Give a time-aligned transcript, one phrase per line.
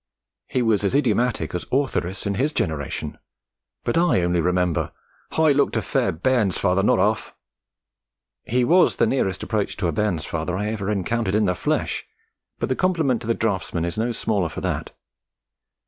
[0.47, 3.19] He was as idiomatic as Ortheris in his generation,
[3.83, 4.91] but I only remember:
[5.33, 7.35] 'I looked a fair Bairnsfather, not 'alf!'
[8.43, 12.03] He was the nearest approach to a 'Bairnsfather' I ever encountered in the flesh,
[12.57, 14.91] but the compliment to the draughtsman is no smaller for that.